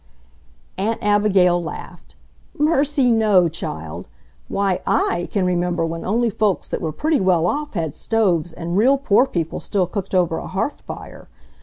[0.79, 2.15] Aunt Abigail laughed.
[2.57, 4.07] "Mercy, no, child!
[4.47, 8.75] Why, I can remember when only folks that were pretty well off had stoves and
[8.77, 11.27] real poor people still cooked over a hearth fire.